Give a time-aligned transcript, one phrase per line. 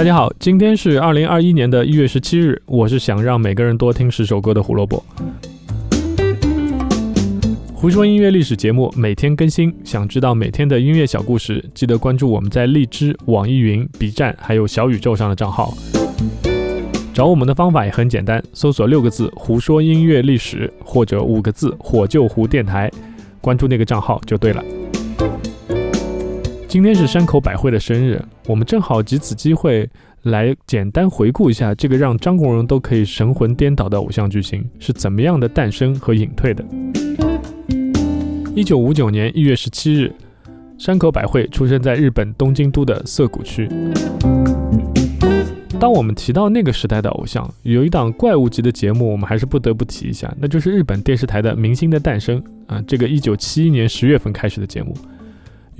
[0.00, 5.04] 大家好，今天是二零二一年的一月十七日，我是想让每个人多听十首歌的胡萝卜。
[7.74, 15.74] 胡说音乐历史节目每天更新，想知道每天的音乐小故事，记得关注我们在荔枝、网易云、B 站还有小宇宙上的账号。
[17.12, 22.90] 找我们的方法也很简单，搜索六个字“胡说音乐历史”或者五个字“火救胡电台”，
[23.42, 24.64] 关注那个账号就对了。
[26.66, 29.88] 今天是山口百惠的生日，我们正好借此机会
[30.22, 36.64] 来简单回顾一下这个让张国荣都可以神魂颠倒的偶像巨星是怎么样的诞生和隐退的。
[38.54, 40.12] 一九五九年一月十七日，
[40.76, 43.68] 山口百惠出生在日本东京都的涩谷区。
[45.78, 54.94] 当我们提到那个时代的偶像，有一档怪物级的节目，我们还是不得不提一下，那就是日本电视台的《明星的诞生》啊，这个一九七一年十月份开始的节目，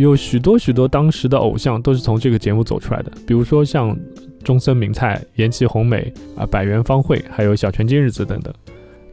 [0.01, 3.95] 有许多许多当时的偶像都是从这个节目走出来的，比如说像
[4.43, 8.53] 中森明菜、岩崎宏美啊、百元芳惠，还有小泉今日子等等。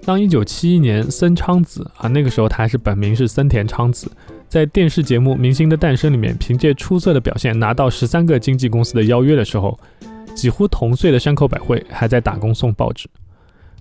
[0.05, 4.09] 当一九七一年，森昌子啊，那个时候他还是本名是森田昌子，
[4.47, 9.77] 在电视节目《明星的诞生》里面凭借出色的表现拿到十三个经纪公司的邀约的时候，
[10.33, 13.09] 几乎同岁的山口百惠还在打工送报纸。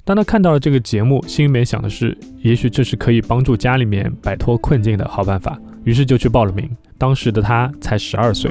[0.02, 6.68] 当他看到了这个节目，心里面想的是，也许这是可以帮助家里面摆脱困境的好办法，于是就去报了名。
[6.98, 8.50] 当时的他才十二岁。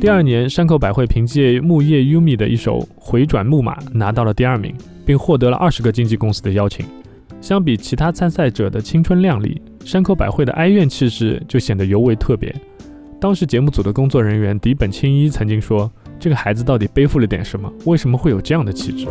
[0.00, 4.74] 第二年，山口百惠凭借木叶优米的一首《回转木马》拿到了第二名。
[5.06, 6.86] 并获得了二十个经纪公司的邀请。
[7.40, 12.54] 相比其他参赛者的青春靓丽，山口百惠的哀怨气势就显得尤为特别。
[13.20, 17.70] 当时节目组的工作人员底本清一曾经说：“这个孩子到底背负了点什么？
[17.84, 19.06] 为什么会有这样的气质？”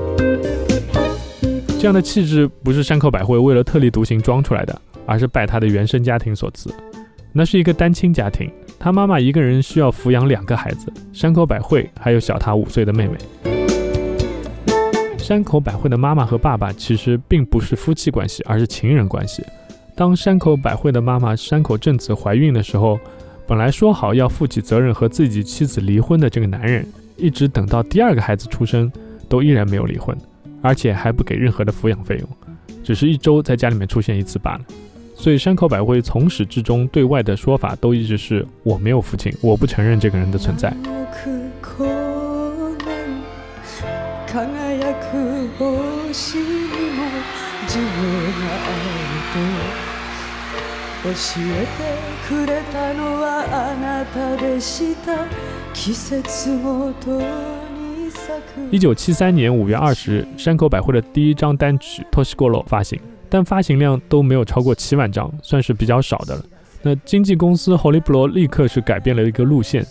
[1.79, 6.73] 这样的气质不是山口百惠为了特立独行装出来的，而是拜他的原生家庭所赐。
[7.35, 13.17] 那是一个单亲家庭，他妈妈一个人需要抚养两个孩子，山口百惠还有小她五岁的妹妹。
[15.17, 19.43] 山口百惠的妈妈和爸爸其实并不是夫妻关系，而是情人关系。
[19.95, 22.99] 当山口百惠的妈妈山口正子怀孕的时候，
[23.47, 26.85] 本来说好要负起责任和自己妻子离婚的这个男人，
[27.17, 28.91] 一直等到第二个孩子出生，
[29.27, 30.15] 都依然没有离婚，
[30.61, 32.29] 而且还不给任何的抚养费用，
[32.83, 34.61] 只是一周在家里面出现一次罢了。
[35.23, 40.75] 所以山口百惠从始至终对外的说法都一直是我没有父亲，我不承认这个人的存在。
[58.69, 62.99] 一九七三年五月二十日，山口百惠的第一张单曲《Toshikoro》发行，
[63.33, 66.45] 但发行量都没有超过七万张，算是比较少的了。
[66.83, 69.83] 那经纪公司 Holybro 立刻是改变了一个路线。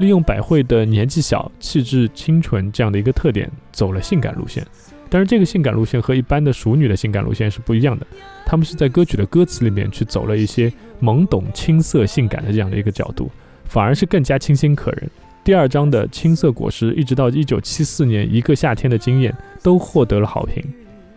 [0.00, 4.66] 利用百惠的年纪小、气质清纯这样的一个特点，走了性感路线。
[5.08, 8.04] 但是这个性感路线和一般的熟女的性感路线是不一样的，
[8.44, 13.30] 他们是在歌曲的歌词里面去走了一些懵懂、青涩、性感的这样的一个角度，
[13.64, 15.08] 反而是更加清新可人。
[15.44, 19.32] 第二章的《青涩果实》一直到一九七四年《一个夏天的经验》
[19.62, 20.64] 都获得了好评，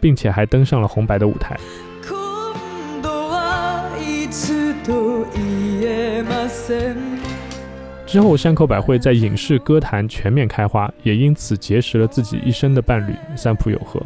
[0.02, 1.58] 并且还登上了红白的舞台。
[8.06, 14.02] 之后，山口百惠在影视歌坛全面开花，也因此结识了自己一生的伴侣三浦友和。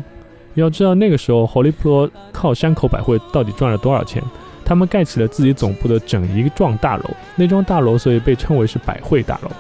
[0.53, 4.22] 要知道，那个时候 Holy Pro 靠山口百惠到底赚了多少钱？
[4.63, 7.03] 他们盖起了自己总部的整一幢大楼，
[7.35, 9.51] 那幢大楼所以被称为是百惠大楼。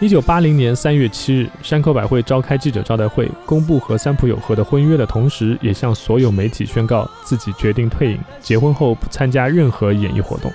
[0.00, 10.50] 一九八零年三月七日，山口百惠召开记者招待会，公布和三浦友和的婚约的同时，也向所有媒体宣告自己决定退隐，结婚后不参加任何演艺活动。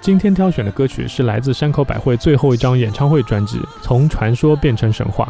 [0.00, 5.26] 今天挑选的歌曲是来自山口百惠最后一张演唱会专辑《从传说变成神话》。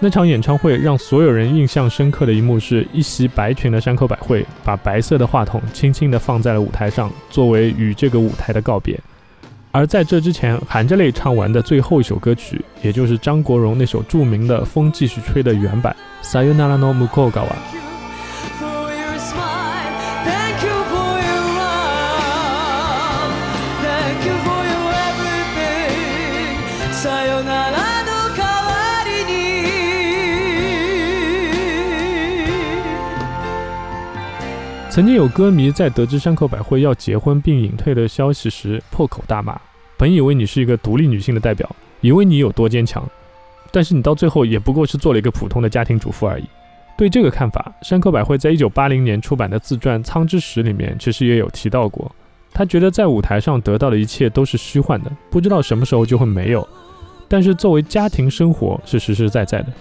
[0.00, 8.98] 那场演唱会让所有人印象深刻的一幕是一袭白裙的山口百惠把白色的话筒轻轻地放在了舞台上，作为与这个舞台的告别。
[9.74, 15.94] 而在这之前，含着泪唱完的最后一首歌曲，也就是张国荣那首著名的《风继续吹》的原版
[16.24, 17.48] 《Sayonara no Mukou Gawa》。
[34.94, 39.60] 曾经有歌迷在得知山口百惠要结婚并隐退的消息时破口大骂
[39.98, 41.68] ：“本以为你是一个独立女性的代表，
[42.00, 43.04] 以为你有多坚强，
[43.72, 46.44] 但是你到最后也不过是做了一个普通的家庭主妇而已。”
[46.96, 52.08] 对这个看法，山口百惠在一九八零年出版的自传《苍之石》里面其实也有提到过。
[52.52, 56.64] 她觉得在舞台上得到的一切都是虚幻的，不知道什么时候就会没有。
[57.26, 59.72] 但是作为家庭生活是实实在在的。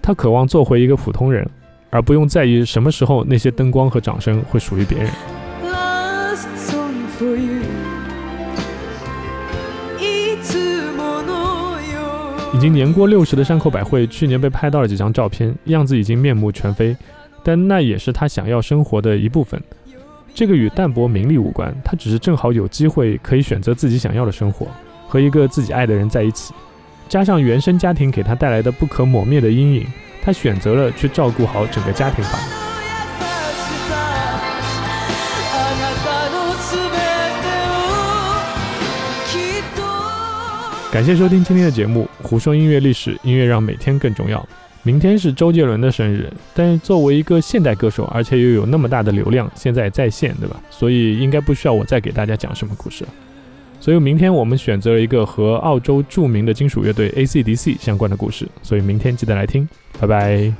[0.00, 1.44] 他渴望做回一个普通人，
[1.90, 5.10] 而不用在意什么时候那些灯光和掌声会属于别人。
[12.52, 16.94] 已经年过六十的山口百惠，去年被拍到了几张照片，样子已经面目全非，
[17.42, 19.62] 但那也是她想要生活的一部分。
[20.34, 24.66] 这个与淡泊名利无关，她只是正好有机会可以选择自己想要的生活，
[25.08, 26.52] 和一个自己爱的人在一起。
[27.08, 29.86] 加上原生家庭给她带来的不可磨灭的阴影，
[30.22, 32.38] 他选择了去照顾好整个家庭吧。
[40.92, 44.44] 感谢收听今天的节目《胡说音乐历史》，音乐让每天更重要。
[44.82, 50.56] 明天是周杰伦的生日，但是作为一个现代歌手，而且又有那么大的流量，现在在线，对吧？
[50.68, 53.10] 所以应该不需要我再给大家讲什么故事了。
[53.80, 59.66] 所以明天我们选择了一个和澳洲著名的金属乐队 AC/DC 相关的故事，所以明天记得来听，
[59.98, 60.52] 拜拜。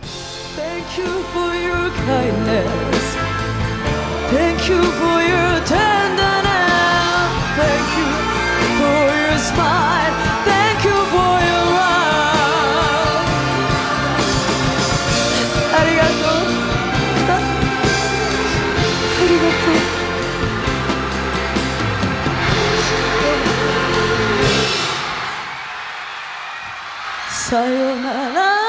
[27.51, 28.60] さよなら。